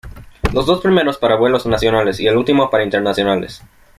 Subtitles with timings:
[0.51, 3.61] Los dos primeros para vuelos nacionales y el último para internacionales.